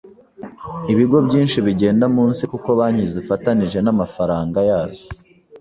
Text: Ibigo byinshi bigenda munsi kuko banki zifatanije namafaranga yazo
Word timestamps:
Ibigo 0.91 1.17
byinshi 1.27 1.57
bigenda 1.65 2.05
munsi 2.15 2.41
kuko 2.51 2.69
banki 2.79 3.05
zifatanije 3.13 3.77
namafaranga 3.81 4.59
yazo 4.69 5.05